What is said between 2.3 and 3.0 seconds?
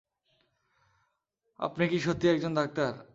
একজন ডাক্তার?